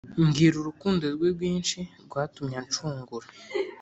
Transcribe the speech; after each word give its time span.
Mbwira 0.25 0.55
urukundo 0.59 1.03
rwe 1.15 1.27
rwinshi 1.35 1.79
rwatumye 2.05 2.55
anshungura 2.61 3.27